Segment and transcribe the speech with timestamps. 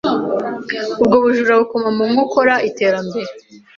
[1.01, 3.31] ubwo bujura bukoma mu nkokora iterambere